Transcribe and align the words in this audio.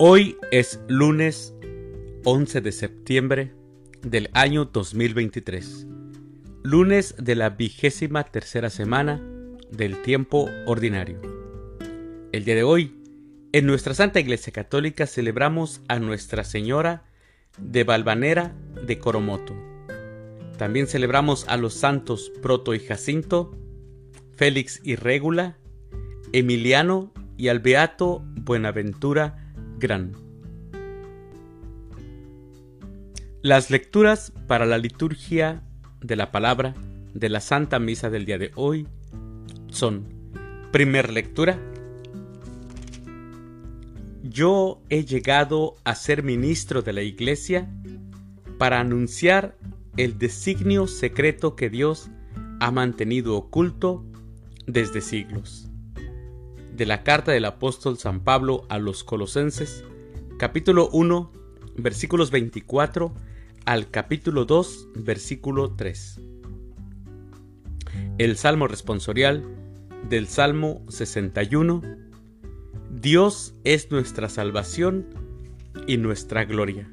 Hoy 0.00 0.38
es 0.50 0.80
lunes 0.88 1.54
11 2.24 2.60
de 2.62 2.72
septiembre 2.72 3.52
del 4.02 4.28
año 4.32 4.64
2023, 4.64 5.86
lunes 6.64 7.14
de 7.16 7.36
la 7.36 7.50
vigésima 7.50 8.24
tercera 8.24 8.70
semana 8.70 9.22
del 9.70 10.02
tiempo 10.02 10.50
ordinario. 10.66 11.20
El 12.32 12.44
día 12.44 12.56
de 12.56 12.64
hoy, 12.64 13.00
en 13.52 13.66
nuestra 13.66 13.94
Santa 13.94 14.18
Iglesia 14.18 14.52
Católica 14.52 15.06
celebramos 15.06 15.80
a 15.86 16.00
Nuestra 16.00 16.42
Señora 16.42 17.04
de 17.58 17.84
Valvanera 17.84 18.52
de 18.84 18.98
Coromoto. 18.98 19.54
También 20.58 20.88
celebramos 20.88 21.46
a 21.46 21.56
los 21.56 21.72
santos 21.72 22.32
Proto 22.42 22.74
y 22.74 22.80
Jacinto, 22.80 23.56
Félix 24.32 24.80
y 24.82 24.96
Régula, 24.96 25.56
Emiliano 26.32 27.12
y 27.36 27.46
al 27.46 27.60
Beato 27.60 28.24
Buenaventura 28.40 29.43
Las 33.42 33.70
lecturas 33.70 34.32
para 34.46 34.64
la 34.64 34.78
liturgia 34.78 35.62
de 36.00 36.16
la 36.16 36.30
palabra 36.30 36.74
de 37.12 37.28
la 37.28 37.40
Santa 37.40 37.78
Misa 37.78 38.08
del 38.08 38.24
día 38.24 38.38
de 38.38 38.50
hoy 38.54 38.86
son, 39.68 40.06
primer 40.72 41.12
lectura, 41.12 41.58
yo 44.22 44.80
he 44.88 45.04
llegado 45.04 45.76
a 45.84 45.94
ser 45.94 46.22
ministro 46.22 46.80
de 46.80 46.94
la 46.94 47.02
Iglesia 47.02 47.68
para 48.58 48.80
anunciar 48.80 49.58
el 49.98 50.18
designio 50.18 50.86
secreto 50.86 51.56
que 51.56 51.68
Dios 51.68 52.08
ha 52.60 52.70
mantenido 52.70 53.36
oculto 53.36 54.04
desde 54.66 55.02
siglos 55.02 55.68
de 56.74 56.86
la 56.86 57.04
carta 57.04 57.32
del 57.32 57.44
apóstol 57.44 57.98
San 57.98 58.20
Pablo 58.20 58.66
a 58.68 58.78
los 58.78 59.04
Colosenses, 59.04 59.84
capítulo 60.38 60.88
1, 60.90 61.30
versículos 61.76 62.30
24 62.32 63.14
al 63.64 63.90
capítulo 63.90 64.44
2, 64.44 64.88
versículo 64.96 65.72
3. 65.76 66.20
El 68.18 68.36
Salmo 68.36 68.66
responsorial 68.66 69.44
del 70.08 70.26
Salmo 70.26 70.84
61. 70.88 71.82
Dios 72.90 73.54
es 73.62 73.90
nuestra 73.90 74.28
salvación 74.28 75.06
y 75.86 75.96
nuestra 75.96 76.44
gloria. 76.44 76.88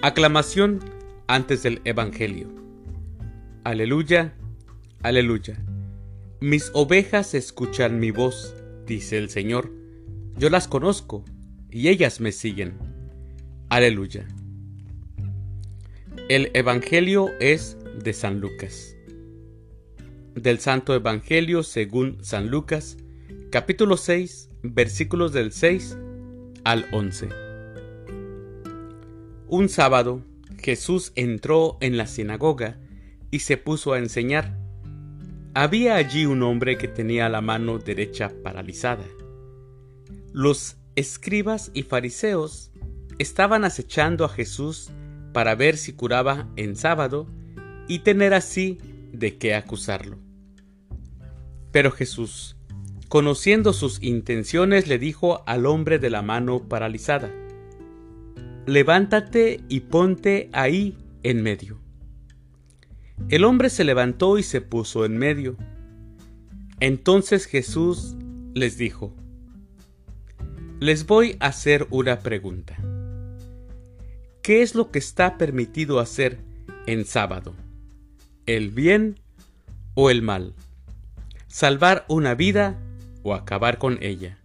Aclamación 0.00 0.78
antes 1.26 1.64
del 1.64 1.80
Evangelio. 1.84 2.48
Aleluya, 3.64 4.34
aleluya. 5.02 5.58
Mis 6.40 6.70
ovejas 6.72 7.34
escuchan 7.34 7.98
mi 7.98 8.12
voz, 8.12 8.54
dice 8.86 9.18
el 9.18 9.28
Señor. 9.28 9.72
Yo 10.36 10.50
las 10.50 10.68
conozco 10.68 11.24
y 11.68 11.88
ellas 11.88 12.20
me 12.20 12.30
siguen. 12.30 12.78
Aleluya. 13.68 14.24
El 16.28 16.52
Evangelio 16.54 17.30
es 17.40 17.76
de 18.04 18.12
San 18.12 18.38
Lucas. 18.38 18.94
Del 20.36 20.60
Santo 20.60 20.94
Evangelio 20.94 21.64
según 21.64 22.18
San 22.22 22.50
Lucas, 22.50 22.98
capítulo 23.50 23.96
6, 23.96 24.48
versículos 24.62 25.32
del 25.32 25.50
6 25.50 25.98
al 26.62 26.86
11. 26.92 27.30
Un 29.48 29.68
sábado, 29.68 30.22
Jesús 30.62 31.10
entró 31.16 31.78
en 31.80 31.96
la 31.96 32.06
sinagoga 32.06 32.78
y 33.32 33.40
se 33.40 33.56
puso 33.56 33.92
a 33.92 33.98
enseñar 33.98 34.67
había 35.60 35.96
allí 35.96 36.24
un 36.24 36.44
hombre 36.44 36.78
que 36.78 36.86
tenía 36.86 37.28
la 37.28 37.40
mano 37.40 37.80
derecha 37.80 38.30
paralizada. 38.44 39.04
Los 40.32 40.76
escribas 40.94 41.72
y 41.74 41.82
fariseos 41.82 42.70
estaban 43.18 43.64
acechando 43.64 44.24
a 44.24 44.28
Jesús 44.28 44.90
para 45.32 45.56
ver 45.56 45.76
si 45.76 45.94
curaba 45.94 46.48
en 46.54 46.76
sábado 46.76 47.26
y 47.88 47.98
tener 48.00 48.34
así 48.34 48.78
de 49.12 49.36
qué 49.36 49.56
acusarlo. 49.56 50.18
Pero 51.72 51.90
Jesús, 51.90 52.56
conociendo 53.08 53.72
sus 53.72 54.00
intenciones, 54.00 54.86
le 54.86 55.00
dijo 55.00 55.42
al 55.44 55.66
hombre 55.66 55.98
de 55.98 56.10
la 56.10 56.22
mano 56.22 56.68
paralizada, 56.68 57.32
Levántate 58.64 59.64
y 59.68 59.80
ponte 59.80 60.50
ahí 60.52 60.96
en 61.24 61.42
medio. 61.42 61.87
El 63.30 63.44
hombre 63.44 63.68
se 63.68 63.84
levantó 63.84 64.38
y 64.38 64.42
se 64.42 64.62
puso 64.62 65.04
en 65.04 65.18
medio. 65.18 65.56
Entonces 66.80 67.44
Jesús 67.44 68.16
les 68.54 68.78
dijo, 68.78 69.14
Les 70.80 71.06
voy 71.06 71.36
a 71.38 71.48
hacer 71.48 71.86
una 71.90 72.20
pregunta. 72.20 72.78
¿Qué 74.40 74.62
es 74.62 74.74
lo 74.74 74.90
que 74.90 74.98
está 74.98 75.36
permitido 75.36 76.00
hacer 76.00 76.38
en 76.86 77.04
sábado? 77.04 77.54
¿El 78.46 78.70
bien 78.70 79.20
o 79.92 80.08
el 80.08 80.22
mal? 80.22 80.54
¿Salvar 81.48 82.06
una 82.08 82.34
vida 82.34 82.78
o 83.22 83.34
acabar 83.34 83.76
con 83.76 83.98
ella? 84.00 84.38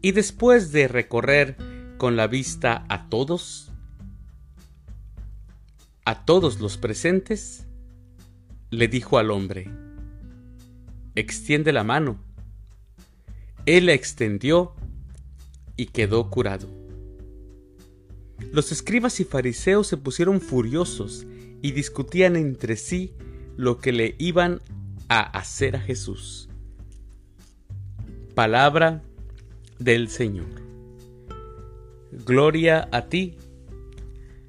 Y 0.00 0.12
después 0.12 0.72
de 0.72 0.88
recorrer 0.88 1.58
con 1.98 2.16
la 2.16 2.28
vista 2.28 2.86
a 2.88 3.10
todos, 3.10 3.67
a 6.08 6.24
todos 6.24 6.58
los 6.58 6.78
presentes, 6.78 7.66
le 8.70 8.88
dijo 8.88 9.18
al 9.18 9.30
hombre, 9.30 9.70
extiende 11.14 11.70
la 11.70 11.84
mano. 11.84 12.18
Él 13.66 13.84
la 13.84 13.92
extendió 13.92 14.72
y 15.76 15.84
quedó 15.84 16.30
curado. 16.30 16.66
Los 18.52 18.72
escribas 18.72 19.20
y 19.20 19.24
fariseos 19.24 19.86
se 19.86 19.98
pusieron 19.98 20.40
furiosos 20.40 21.26
y 21.60 21.72
discutían 21.72 22.36
entre 22.36 22.76
sí 22.76 23.12
lo 23.58 23.76
que 23.76 23.92
le 23.92 24.14
iban 24.18 24.62
a 25.10 25.20
hacer 25.20 25.76
a 25.76 25.80
Jesús. 25.80 26.48
Palabra 28.34 29.02
del 29.78 30.08
Señor. 30.08 30.48
Gloria 32.24 32.88
a 32.92 33.10
ti, 33.10 33.36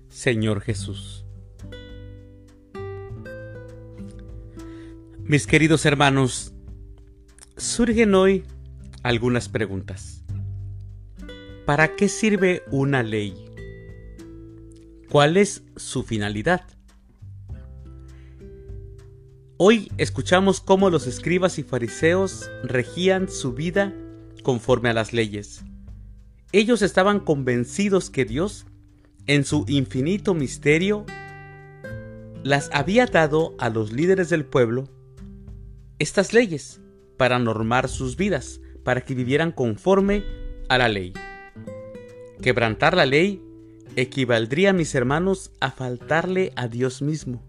Señor 0.08 0.62
Jesús. 0.62 1.19
Mis 5.30 5.46
queridos 5.46 5.86
hermanos, 5.86 6.56
surgen 7.56 8.16
hoy 8.16 8.46
algunas 9.04 9.48
preguntas. 9.48 10.24
¿Para 11.68 11.96
qué 11.96 12.10
sirve 12.10 12.64
una 12.72 13.04
ley? 13.04 13.36
¿Cuál 15.08 15.38
es 15.38 15.62
su 15.76 16.02
finalidad? 16.02 16.64
Hoy 19.58 19.92
escuchamos 20.00 20.62
cómo 20.62 20.90
los 20.90 21.06
escribas 21.06 21.60
y 21.60 21.64
fariseos 21.64 22.50
regían 22.64 23.30
su 23.30 23.54
vida 23.54 23.94
conforme 24.42 24.90
a 24.90 24.94
las 24.94 25.14
leyes. 25.14 25.62
Ellos 26.54 26.82
estaban 26.82 27.20
convencidos 27.20 28.10
que 28.10 28.26
Dios, 28.26 28.66
en 29.28 29.46
su 29.46 29.64
infinito 29.68 30.34
misterio, 30.34 31.06
las 32.42 32.72
había 32.74 33.06
dado 33.06 33.54
a 33.60 33.70
los 33.70 33.92
líderes 33.92 34.30
del 34.30 34.44
pueblo 34.44 34.90
estas 36.00 36.34
leyes 36.34 36.82
para 37.18 37.38
normar 37.38 37.90
sus 37.90 38.16
vidas, 38.16 38.62
para 38.84 39.02
que 39.02 39.14
vivieran 39.14 39.52
conforme 39.52 40.24
a 40.70 40.78
la 40.78 40.88
ley. 40.88 41.14
Quebrantar 42.42 42.96
la 42.96 43.06
ley 43.06 43.44
equivaldría, 43.96 44.72
mis 44.72 44.96
hermanos, 44.96 45.52
a 45.60 45.72
faltarle 45.72 46.54
a 46.56 46.68
Dios 46.68 47.02
mismo. 47.02 47.44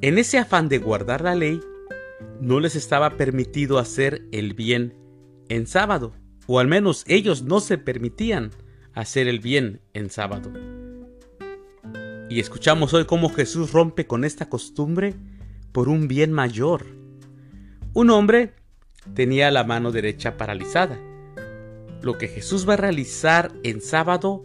En 0.00 0.18
ese 0.18 0.38
afán 0.38 0.68
de 0.68 0.78
guardar 0.78 1.22
la 1.22 1.34
ley, 1.34 1.60
no 2.40 2.60
les 2.60 2.76
estaba 2.76 3.16
permitido 3.16 3.78
hacer 3.78 4.26
el 4.32 4.54
bien 4.54 4.94
en 5.48 5.66
sábado, 5.66 6.14
o 6.46 6.58
al 6.58 6.66
menos 6.66 7.04
ellos 7.06 7.42
no 7.42 7.60
se 7.60 7.78
permitían 7.78 8.50
hacer 8.94 9.28
el 9.28 9.40
bien 9.40 9.80
en 9.92 10.08
sábado. 10.08 10.52
Y 12.30 12.40
escuchamos 12.40 12.94
hoy 12.94 13.04
cómo 13.04 13.28
Jesús 13.28 13.72
rompe 13.72 14.06
con 14.06 14.24
esta 14.24 14.48
costumbre 14.48 15.14
por 15.72 15.88
un 15.88 16.08
bien 16.08 16.32
mayor, 16.32 16.86
un 17.94 18.10
hombre 18.10 18.54
tenía 19.14 19.50
la 19.50 19.64
mano 19.64 19.92
derecha 19.92 20.36
paralizada. 20.36 20.98
Lo 22.00 22.18
que 22.18 22.28
Jesús 22.28 22.68
va 22.68 22.74
a 22.74 22.78
realizar 22.78 23.52
en 23.62 23.80
sábado 23.80 24.44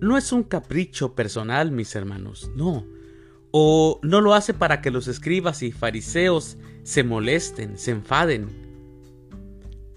no 0.00 0.16
es 0.16 0.32
un 0.32 0.42
capricho 0.42 1.14
personal, 1.14 1.70
mis 1.70 1.94
hermanos, 1.94 2.50
no. 2.54 2.86
O 3.50 4.00
no 4.02 4.20
lo 4.20 4.34
hace 4.34 4.54
para 4.54 4.80
que 4.80 4.90
los 4.90 5.08
escribas 5.08 5.62
y 5.62 5.72
fariseos 5.72 6.56
se 6.82 7.04
molesten, 7.04 7.78
se 7.78 7.92
enfaden. 7.92 8.48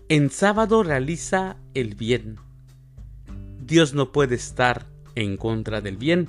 En 0.10 0.30
sábado 0.30 0.84
realiza 0.84 1.58
el 1.74 1.96
bien. 1.96 2.38
Dios 3.60 3.94
no 3.94 4.12
puede 4.12 4.36
estar 4.36 4.86
en 5.16 5.38
contra 5.38 5.82
del 5.82 5.98
bien, 5.98 6.28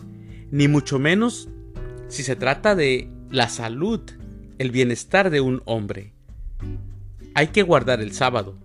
ni 0.51 0.67
mucho 0.69 0.99
menos 0.99 1.49
si 2.09 2.23
se 2.23 2.37
trata 2.37 2.75
de 2.75 3.11
la 3.31 3.49
salud, 3.49 4.01
el 4.59 4.71
bienestar 4.71 5.31
de 5.31 5.41
un 5.41 5.63
hombre. 5.67 6.18
Hay 7.39 7.47
que 7.47 7.63
guardar 7.63 8.01
el 8.01 8.11
sábado, 8.11 8.59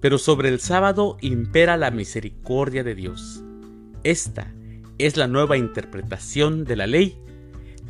pero 0.00 0.16
sobre 0.16 0.48
el 0.48 0.58
sábado 0.58 1.18
impera 1.20 1.76
la 1.76 1.90
misericordia 1.90 2.82
de 2.82 2.94
Dios. 2.94 3.44
Esta 4.04 4.54
es 4.96 5.18
la 5.18 5.28
nueva 5.28 5.58
interpretación 5.58 6.64
de 6.64 6.76
la 6.76 6.86
ley 6.86 7.18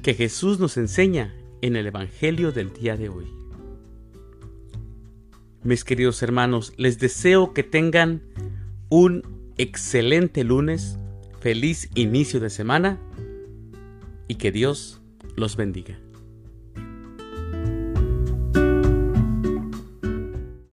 que 0.02 0.14
Jesús 0.14 0.58
nos 0.58 0.78
enseña 0.78 1.36
en 1.62 1.76
el 1.76 1.86
Evangelio 1.86 2.50
del 2.50 2.72
día 2.72 2.96
de 2.96 3.08
hoy. 3.08 3.26
Mis 5.62 5.84
queridos 5.84 6.20
hermanos, 6.24 6.72
les 6.76 6.98
deseo 6.98 7.54
que 7.54 7.62
tengan 7.62 8.20
un 8.88 9.22
excelente 9.58 10.42
lunes, 10.42 10.98
feliz 11.38 11.88
inicio 11.94 12.40
de 12.40 12.50
semana 12.50 12.98
y 14.26 14.34
que 14.34 14.50
Dios 14.50 15.00
los 15.36 15.54
bendiga. 15.54 16.03